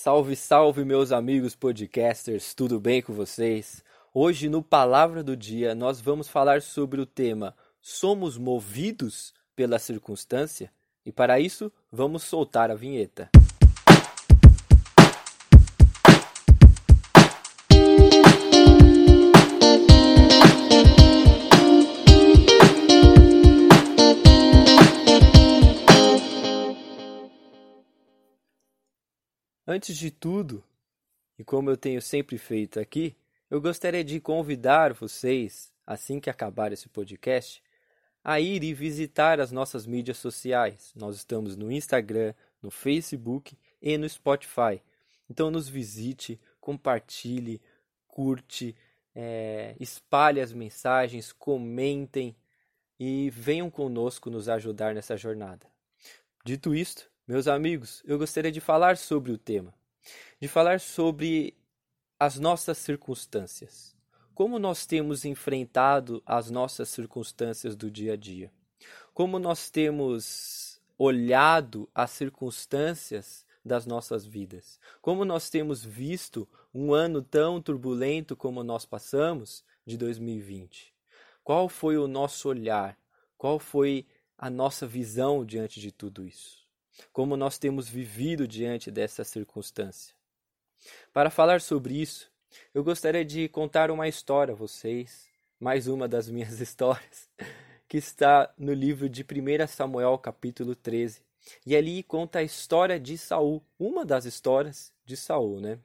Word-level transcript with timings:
Salve, 0.00 0.36
salve, 0.36 0.84
meus 0.84 1.10
amigos 1.10 1.56
podcasters, 1.56 2.54
tudo 2.54 2.78
bem 2.78 3.02
com 3.02 3.12
vocês? 3.12 3.82
Hoje, 4.14 4.48
no 4.48 4.62
Palavra 4.62 5.24
do 5.24 5.36
Dia, 5.36 5.74
nós 5.74 6.00
vamos 6.00 6.28
falar 6.28 6.62
sobre 6.62 7.00
o 7.00 7.04
tema 7.04 7.52
Somos 7.80 8.38
movidos 8.38 9.34
pela 9.56 9.76
circunstância? 9.76 10.70
E 11.04 11.10
para 11.10 11.40
isso, 11.40 11.72
vamos 11.90 12.22
soltar 12.22 12.70
a 12.70 12.76
vinheta. 12.76 13.28
Antes 29.70 29.98
de 29.98 30.10
tudo, 30.10 30.64
e 31.38 31.44
como 31.44 31.68
eu 31.68 31.76
tenho 31.76 32.00
sempre 32.00 32.38
feito 32.38 32.80
aqui, 32.80 33.14
eu 33.50 33.60
gostaria 33.60 34.02
de 34.02 34.18
convidar 34.18 34.94
vocês, 34.94 35.70
assim 35.86 36.18
que 36.18 36.30
acabar 36.30 36.72
esse 36.72 36.88
podcast, 36.88 37.62
a 38.24 38.40
ir 38.40 38.64
e 38.64 38.72
visitar 38.72 39.38
as 39.38 39.52
nossas 39.52 39.84
mídias 39.84 40.16
sociais. 40.16 40.90
Nós 40.96 41.16
estamos 41.16 41.54
no 41.54 41.70
Instagram, 41.70 42.32
no 42.62 42.70
Facebook 42.70 43.58
e 43.82 43.98
no 43.98 44.08
Spotify. 44.08 44.80
Então 45.28 45.50
nos 45.50 45.68
visite, 45.68 46.40
compartilhe, 46.58 47.60
curte, 48.06 48.74
é, 49.14 49.76
espalhe 49.78 50.40
as 50.40 50.50
mensagens, 50.50 51.30
comentem 51.30 52.34
e 52.98 53.28
venham 53.28 53.68
conosco 53.68 54.30
nos 54.30 54.48
ajudar 54.48 54.94
nessa 54.94 55.14
jornada. 55.14 55.66
Dito 56.42 56.74
isto, 56.74 57.10
meus 57.28 57.46
amigos, 57.46 58.02
eu 58.06 58.18
gostaria 58.18 58.50
de 58.50 58.58
falar 58.58 58.96
sobre 58.96 59.30
o 59.30 59.36
tema, 59.36 59.74
de 60.40 60.48
falar 60.48 60.80
sobre 60.80 61.54
as 62.18 62.38
nossas 62.38 62.78
circunstâncias. 62.78 63.94
Como 64.34 64.58
nós 64.58 64.86
temos 64.86 65.26
enfrentado 65.26 66.22
as 66.24 66.50
nossas 66.50 66.88
circunstâncias 66.88 67.76
do 67.76 67.90
dia 67.90 68.14
a 68.14 68.16
dia? 68.16 68.50
Como 69.12 69.38
nós 69.38 69.68
temos 69.68 70.80
olhado 70.96 71.86
as 71.94 72.12
circunstâncias 72.12 73.44
das 73.62 73.84
nossas 73.84 74.24
vidas? 74.24 74.80
Como 75.02 75.22
nós 75.22 75.50
temos 75.50 75.84
visto 75.84 76.48
um 76.72 76.94
ano 76.94 77.20
tão 77.20 77.60
turbulento 77.60 78.34
como 78.34 78.64
nós 78.64 78.86
passamos 78.86 79.62
de 79.84 79.98
2020? 79.98 80.94
Qual 81.44 81.68
foi 81.68 81.98
o 81.98 82.08
nosso 82.08 82.48
olhar? 82.48 82.98
Qual 83.36 83.58
foi 83.58 84.06
a 84.38 84.48
nossa 84.48 84.86
visão 84.86 85.44
diante 85.44 85.78
de 85.78 85.92
tudo 85.92 86.26
isso? 86.26 86.67
Como 87.12 87.36
nós 87.36 87.58
temos 87.58 87.88
vivido 87.88 88.46
diante 88.46 88.90
dessa 88.90 89.24
circunstância. 89.24 90.14
Para 91.12 91.30
falar 91.30 91.60
sobre 91.60 92.00
isso, 92.00 92.30
eu 92.74 92.82
gostaria 92.82 93.24
de 93.24 93.48
contar 93.48 93.90
uma 93.90 94.08
história 94.08 94.52
a 94.52 94.56
vocês, 94.56 95.26
mais 95.58 95.86
uma 95.86 96.08
das 96.08 96.28
minhas 96.28 96.60
histórias, 96.60 97.28
que 97.88 97.96
está 97.96 98.52
no 98.56 98.72
livro 98.72 99.08
de 99.08 99.22
1 99.22 99.66
Samuel, 99.66 100.18
capítulo 100.18 100.74
13. 100.74 101.22
E 101.64 101.74
ali 101.74 102.02
conta 102.02 102.40
a 102.40 102.42
história 102.42 102.98
de 103.00 103.16
Saul, 103.16 103.62
uma 103.78 104.04
das 104.04 104.24
histórias 104.24 104.92
de 105.04 105.16
Saul, 105.16 105.60
né? 105.60 105.78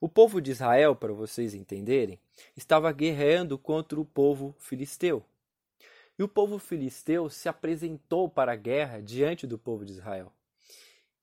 O 0.00 0.08
povo 0.08 0.40
de 0.40 0.50
Israel, 0.50 0.96
para 0.96 1.12
vocês 1.12 1.54
entenderem, 1.54 2.18
estava 2.56 2.90
guerreando 2.90 3.56
contra 3.56 4.00
o 4.00 4.04
povo 4.04 4.52
filisteu. 4.58 5.24
E 6.18 6.22
o 6.22 6.28
povo 6.28 6.58
filisteu 6.58 7.28
se 7.30 7.48
apresentou 7.48 8.28
para 8.28 8.52
a 8.52 8.56
guerra 8.56 9.00
diante 9.00 9.46
do 9.46 9.58
povo 9.58 9.84
de 9.84 9.92
Israel. 9.92 10.32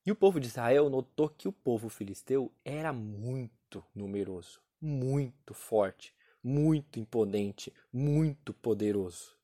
E 0.05 0.11
o 0.11 0.15
povo 0.15 0.39
de 0.39 0.47
Israel 0.47 0.89
notou 0.89 1.29
que 1.29 1.47
o 1.47 1.51
povo 1.51 1.89
filisteu 1.89 2.51
era 2.65 2.91
muito 2.91 3.83
numeroso, 3.93 4.59
muito 4.81 5.53
forte, 5.53 6.13
muito 6.43 6.99
imponente, 6.99 7.71
muito 7.93 8.53
poderoso. 8.53 9.37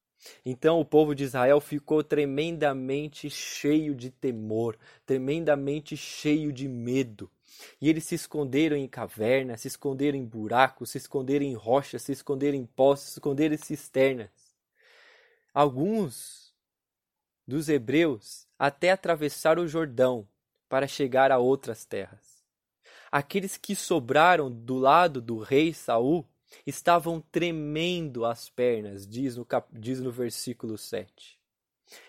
Então 0.44 0.80
o 0.80 0.86
povo 0.86 1.14
de 1.14 1.24
Israel 1.24 1.60
ficou 1.62 2.04
tremendamente 2.04 3.30
cheio 3.30 3.94
de 3.94 4.10
temor, 4.10 4.78
tremendamente 5.06 5.96
cheio 5.96 6.52
de 6.52 6.68
medo. 6.68 7.30
E 7.80 7.90
eles 7.90 8.06
se 8.06 8.16
esconderam 8.16 8.76
em 8.76 8.88
cavernas, 8.88 9.62
se 9.62 9.68
esconderam 9.68 10.18
em 10.18 10.26
buracos, 10.26 10.92
se 10.92 10.98
esconderam 10.98 11.46
em 11.46 11.54
rochas, 11.54 12.02
se 12.02 12.12
esconderam 12.12 12.58
em 12.58 12.66
poços, 12.66 13.10
se 13.10 13.12
esconderam 13.14 13.56
em 13.56 13.58
cisternas. 13.58 14.30
Alguns 15.56 16.54
dos 17.48 17.70
hebreus 17.70 18.46
até 18.60 18.92
atravessaram 18.92 19.64
o 19.64 19.68
Jordão 19.70 20.28
para 20.68 20.86
chegar 20.86 21.32
a 21.32 21.38
outras 21.38 21.86
terras. 21.86 22.44
Aqueles 23.10 23.56
que 23.56 23.74
sobraram 23.74 24.52
do 24.52 24.78
lado 24.78 25.22
do 25.22 25.40
rei 25.40 25.74
Saul 25.74 26.28
estavam 26.68 27.22
tremendo 27.32 28.26
as 28.26 28.50
pernas, 28.50 29.08
diz 29.08 29.38
no, 29.38 29.46
cap... 29.46 29.70
diz 29.72 30.02
no 30.02 30.12
versículo 30.12 30.78
7. 30.78 31.40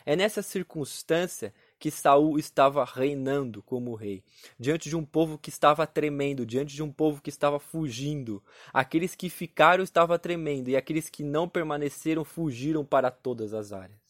É 0.04 0.16
nessa 0.16 0.42
circunstância 0.42 1.54
que 1.86 1.90
Saul 1.92 2.36
estava 2.36 2.84
reinando 2.84 3.62
como 3.62 3.94
rei, 3.94 4.24
diante 4.58 4.88
de 4.88 4.96
um 4.96 5.04
povo 5.04 5.38
que 5.38 5.50
estava 5.50 5.86
tremendo, 5.86 6.44
diante 6.44 6.74
de 6.74 6.82
um 6.82 6.90
povo 6.90 7.22
que 7.22 7.30
estava 7.30 7.60
fugindo. 7.60 8.42
Aqueles 8.72 9.14
que 9.14 9.30
ficaram 9.30 9.84
estavam 9.84 10.18
tremendo 10.18 10.68
e 10.68 10.76
aqueles 10.76 11.08
que 11.08 11.22
não 11.22 11.48
permaneceram 11.48 12.24
fugiram 12.24 12.84
para 12.84 13.08
todas 13.08 13.54
as 13.54 13.72
áreas. 13.72 14.00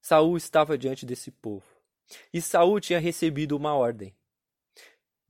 Saul 0.00 0.36
estava 0.36 0.76
diante 0.76 1.06
desse 1.06 1.30
povo. 1.30 1.62
E 2.34 2.42
Saul 2.42 2.80
tinha 2.80 2.98
recebido 2.98 3.56
uma 3.56 3.76
ordem 3.76 4.12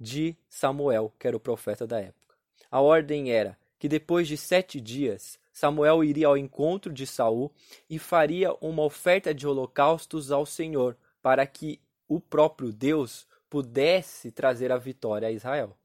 de 0.00 0.34
Samuel, 0.48 1.12
que 1.18 1.26
era 1.26 1.36
o 1.36 1.40
profeta 1.40 1.86
da 1.86 2.00
época. 2.00 2.34
A 2.70 2.80
ordem 2.80 3.30
era 3.30 3.58
que 3.78 3.86
depois 3.86 4.26
de 4.26 4.38
sete 4.38 4.80
dias 4.80 5.38
Samuel 5.52 6.02
iria 6.02 6.26
ao 6.26 6.38
encontro 6.38 6.90
de 6.90 7.06
Saul 7.06 7.52
e 7.88 7.98
faria 7.98 8.54
uma 8.60 8.82
oferta 8.82 9.34
de 9.34 9.46
holocaustos 9.46 10.32
ao 10.32 10.46
Senhor, 10.46 10.96
para 11.22 11.46
que 11.46 11.80
o 12.08 12.20
próprio 12.20 12.72
Deus 12.72 13.26
pudesse 13.48 14.30
trazer 14.30 14.72
a 14.72 14.76
vitória 14.76 15.28
a 15.28 15.32
Israel. 15.32 15.76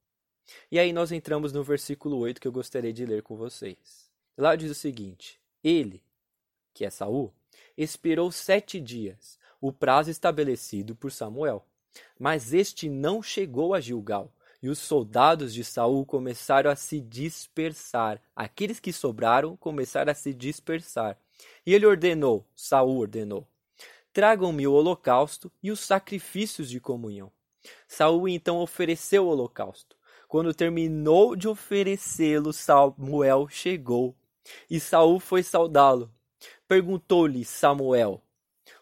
E 0.71 0.79
aí 0.79 0.91
nós 0.91 1.11
entramos 1.11 1.53
no 1.53 1.63
versículo 1.63 2.17
8 2.17 2.41
que 2.41 2.47
eu 2.47 2.51
gostaria 2.51 2.91
de 2.91 3.05
ler 3.05 3.21
com 3.21 3.35
vocês. 3.35 4.09
Lá 4.37 4.55
diz 4.55 4.71
o 4.71 4.75
seguinte: 4.75 5.39
Ele, 5.63 6.01
que 6.73 6.85
é 6.85 6.89
Saul, 6.89 7.33
esperou 7.77 8.31
sete 8.31 8.79
dias, 8.79 9.37
o 9.61 9.71
prazo 9.71 10.09
estabelecido 10.09 10.95
por 10.95 11.11
Samuel. 11.11 11.65
Mas 12.19 12.53
este 12.53 12.89
não 12.89 13.23
chegou 13.23 13.73
a 13.73 13.79
Gilgal, 13.79 14.31
e 14.61 14.69
os 14.69 14.79
soldados 14.79 15.53
de 15.53 15.63
Saul 15.63 16.05
começaram 16.05 16.69
a 16.69 16.75
se 16.75 16.99
dispersar. 16.99 18.21
Aqueles 18.35 18.79
que 18.79 18.93
sobraram 18.93 19.55
começaram 19.57 20.11
a 20.11 20.15
se 20.15 20.33
dispersar. 20.33 21.17
E 21.65 21.73
ele 21.73 21.85
ordenou, 21.85 22.45
Saul 22.55 22.97
ordenou: 22.99 23.47
Tragam-me 24.17 24.65
o 24.65 24.73
holocausto 24.73 25.51
e 25.61 25.69
os 25.69 25.79
sacrifícios 25.79 26.71
de 26.71 26.79
comunhão. 26.79 27.31
Saul 27.87 28.27
então 28.27 28.57
ofereceu 28.57 29.27
o 29.27 29.27
holocausto. 29.27 29.95
Quando 30.27 30.55
terminou 30.55 31.35
de 31.35 31.47
oferecê-lo, 31.47 32.51
Samuel 32.51 33.47
chegou, 33.47 34.15
e 34.67 34.79
Saul 34.79 35.19
foi 35.19 35.43
saudá-lo. 35.43 36.11
Perguntou-lhe 36.67 37.45
Samuel: 37.45 38.19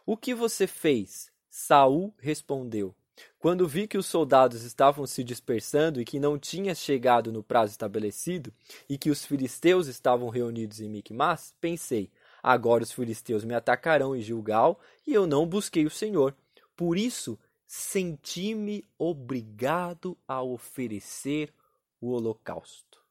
O 0.05 0.15
que 0.15 0.33
você 0.33 0.67
fez? 0.67 1.29
Saul 1.49 2.13
respondeu: 2.17 2.95
quando 3.39 3.67
vi 3.67 3.87
que 3.87 3.97
os 3.97 4.07
soldados 4.07 4.63
estavam 4.63 5.05
se 5.05 5.23
dispersando 5.23 6.01
e 6.01 6.05
que 6.05 6.19
não 6.19 6.37
tinha 6.37 6.73
chegado 6.73 7.31
no 7.31 7.43
prazo 7.43 7.71
estabelecido, 7.71 8.51
e 8.89 8.97
que 8.97 9.09
os 9.09 9.23
filisteus 9.23 9.87
estavam 9.87 10.29
reunidos 10.29 10.81
em 10.81 10.89
Micmas, 10.89 11.53
pensei: 11.61 12.09
agora 12.47 12.83
os 12.83 12.91
filisteus 12.91 13.43
me 13.43 13.55
atacarão 13.55 14.15
em 14.15 14.21
Gilgal, 14.21 14.79
e 15.07 15.11
eu 15.11 15.25
não 15.25 15.47
busquei 15.47 15.83
o 15.83 15.89
Senhor. 15.89 16.35
Por 16.75 16.95
isso, 16.95 17.39
senti-me 17.65 18.85
obrigado 18.99 20.15
a 20.27 20.43
oferecer 20.43 21.51
o 21.99 22.11
holocausto. 22.11 23.03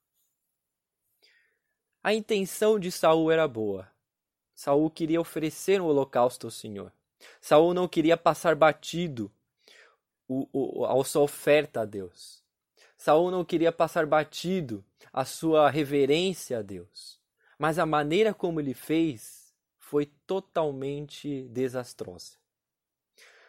A 2.00 2.14
intenção 2.14 2.78
de 2.78 2.92
Saul 2.92 3.28
era 3.32 3.48
boa. 3.48 3.90
Saul 4.54 4.88
queria 4.88 5.20
oferecer 5.20 5.81
um 5.81 5.86
holocausto 5.86 6.46
ao 6.46 6.50
Senhor. 6.52 6.92
Saul 7.40 7.75
não 7.75 7.88
queria 7.88 8.16
passar 8.16 8.54
batido 8.54 9.32
a 10.28 11.04
sua 11.04 11.22
oferta 11.22 11.81
a 11.81 11.84
Deus. 11.84 12.40
Saul 12.96 13.32
não 13.32 13.44
queria 13.44 13.72
passar 13.72 14.06
batido 14.06 14.84
a 15.12 15.25
sua 15.25 15.69
reverência 15.69 16.58
a 16.60 16.62
Deus. 16.62 17.23
Mas 17.58 17.78
a 17.78 17.86
maneira 17.86 18.34
como 18.34 18.60
ele 18.60 18.74
fez 18.74 19.52
foi 19.78 20.06
totalmente 20.26 21.42
desastrosa. 21.48 22.32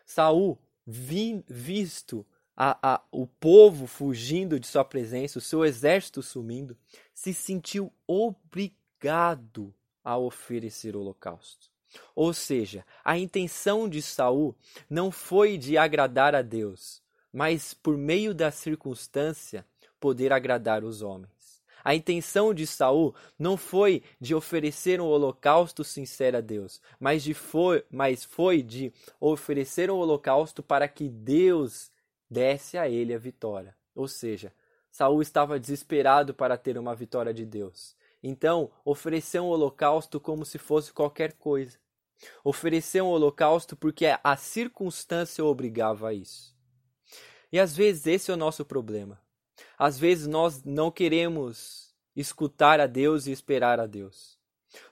Saul, 0.06 0.60
vi, 0.86 1.44
visto 1.48 2.26
a, 2.56 2.96
a, 2.96 3.02
o 3.12 3.26
povo 3.26 3.88
fugindo 3.88 4.60
de 4.60 4.68
sua 4.68 4.86
presença, 4.86 5.40
o 5.40 5.42
seu 5.42 5.66
exército 5.66 6.22
sumindo, 6.22 6.78
se 7.14 7.34
sentiu 7.34 7.92
obrigado 8.08 9.74
a 10.04 10.18
oferecer 10.18 10.96
holocausto. 10.96 11.70
Ou 12.14 12.34
seja, 12.34 12.86
a 13.04 13.18
intenção 13.18 13.90
de 13.90 14.02
Saul 14.02 14.56
não 14.90 15.12
foi 15.12 15.58
de 15.58 15.78
agradar 15.78 16.36
a 16.36 16.42
Deus, 16.42 17.02
mas 17.32 17.74
por 17.74 17.98
meio 17.98 18.34
da 18.34 18.52
circunstância 18.52 19.66
poder 20.00 20.32
agradar 20.32 20.84
os 20.84 21.02
homens. 21.02 21.35
A 21.86 21.94
intenção 21.94 22.52
de 22.52 22.66
Saul 22.66 23.14
não 23.38 23.56
foi 23.56 24.02
de 24.20 24.34
oferecer 24.34 25.00
um 25.00 25.06
holocausto 25.06 25.84
sincero 25.84 26.38
a 26.38 26.42
Deus, 26.42 26.82
mas, 27.00 27.22
de 27.22 27.36
foi, 27.36 27.86
mas 27.92 28.24
foi 28.24 28.64
de 28.64 28.92
oferecer 29.20 29.92
um 29.92 29.98
holocausto 29.98 30.64
para 30.64 30.88
que 30.88 31.08
Deus 31.08 31.92
desse 32.28 32.76
a 32.76 32.90
ele 32.90 33.14
a 33.14 33.20
vitória. 33.20 33.76
Ou 33.94 34.08
seja, 34.08 34.52
Saul 34.90 35.22
estava 35.22 35.60
desesperado 35.60 36.34
para 36.34 36.58
ter 36.58 36.76
uma 36.80 36.96
vitória 36.96 37.32
de 37.32 37.46
Deus. 37.46 37.96
Então, 38.24 38.72
ofereceu 38.84 39.44
um 39.44 39.50
holocausto 39.50 40.20
como 40.20 40.44
se 40.44 40.58
fosse 40.58 40.92
qualquer 40.92 41.34
coisa. 41.34 41.78
Ofereceu 42.44 43.06
um 43.06 43.10
holocausto 43.10 43.76
porque 43.76 44.08
a 44.24 44.36
circunstância 44.36 45.46
obrigava 45.46 46.08
a 46.08 46.14
isso. 46.16 46.56
E 47.52 47.60
às 47.60 47.76
vezes 47.76 48.08
esse 48.08 48.32
é 48.32 48.34
o 48.34 48.38
nosso 48.38 48.66
problema. 48.66 49.24
Às 49.78 49.98
vezes 49.98 50.28
nós 50.28 50.64
não 50.64 50.90
queremos 50.92 51.94
escutar 52.16 52.80
a 52.80 52.88
Deus 52.88 53.28
e 53.28 53.32
esperar 53.32 53.80
a 53.80 53.86
Deus. 53.86 54.38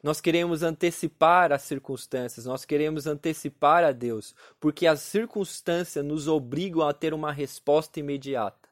Nós 0.01 0.21
queremos 0.21 0.63
antecipar 0.63 1.51
as 1.51 1.63
circunstâncias, 1.63 2.45
nós 2.45 2.63
queremos 2.65 3.06
antecipar 3.06 3.83
a 3.83 3.91
Deus, 3.91 4.33
porque 4.59 4.88
as 4.88 5.01
circunstâncias 5.01 6.03
nos 6.06 6.27
obrigam 6.27 6.88
a 6.88 6.94
ter 6.94 7.13
uma 7.13 7.31
resposta 7.31 8.00
imediata. 8.00 8.69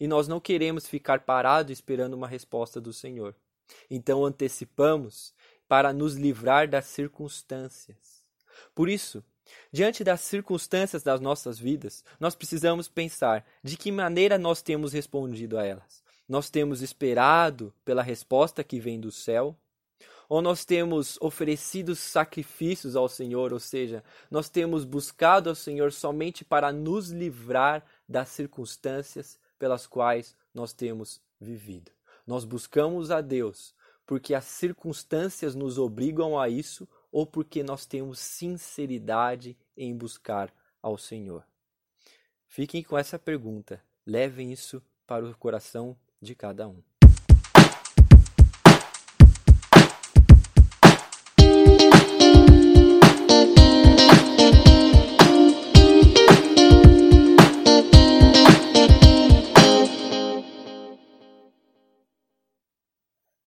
E 0.00 0.06
nós 0.06 0.26
não 0.26 0.40
queremos 0.40 0.86
ficar 0.86 1.20
parados 1.20 1.72
esperando 1.72 2.14
uma 2.14 2.26
resposta 2.26 2.80
do 2.80 2.92
Senhor. 2.92 3.34
Então 3.90 4.24
antecipamos 4.24 5.34
para 5.68 5.92
nos 5.92 6.14
livrar 6.14 6.68
das 6.68 6.86
circunstâncias. 6.86 8.24
Por 8.74 8.88
isso, 8.88 9.22
Diante 9.72 10.02
das 10.02 10.20
circunstâncias 10.20 11.02
das 11.02 11.20
nossas 11.20 11.58
vidas, 11.58 12.04
nós 12.18 12.34
precisamos 12.34 12.88
pensar 12.88 13.44
de 13.62 13.76
que 13.76 13.92
maneira 13.92 14.38
nós 14.38 14.62
temos 14.62 14.92
respondido 14.92 15.58
a 15.58 15.64
elas. 15.64 16.02
Nós 16.28 16.50
temos 16.50 16.82
esperado 16.82 17.72
pela 17.84 18.02
resposta 18.02 18.64
que 18.64 18.80
vem 18.80 18.98
do 19.00 19.12
céu? 19.12 19.56
Ou 20.28 20.42
nós 20.42 20.64
temos 20.64 21.16
oferecido 21.20 21.94
sacrifícios 21.94 22.96
ao 22.96 23.08
Senhor, 23.08 23.52
ou 23.52 23.60
seja, 23.60 24.02
nós 24.28 24.48
temos 24.48 24.84
buscado 24.84 25.48
ao 25.48 25.54
Senhor 25.54 25.92
somente 25.92 26.44
para 26.44 26.72
nos 26.72 27.10
livrar 27.10 27.84
das 28.08 28.30
circunstâncias 28.30 29.38
pelas 29.56 29.86
quais 29.86 30.34
nós 30.52 30.72
temos 30.72 31.20
vivido. 31.40 31.92
Nós 32.26 32.44
buscamos 32.44 33.12
a 33.12 33.20
Deus 33.20 33.72
porque 34.06 34.34
as 34.34 34.44
circunstâncias 34.44 35.54
nos 35.54 35.78
obrigam 35.78 36.38
a 36.38 36.48
isso 36.48 36.88
ou 37.16 37.24
porque 37.24 37.62
nós 37.62 37.86
temos 37.86 38.18
sinceridade 38.18 39.56
em 39.74 39.96
buscar 39.96 40.52
ao 40.82 40.98
Senhor? 40.98 41.46
Fiquem 42.46 42.82
com 42.82 42.98
essa 42.98 43.18
pergunta, 43.18 43.82
levem 44.04 44.52
isso 44.52 44.82
para 45.06 45.24
o 45.24 45.34
coração 45.34 45.96
de 46.20 46.34
cada 46.34 46.68
um. 46.68 46.82